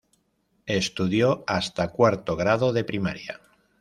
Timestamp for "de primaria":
2.73-3.39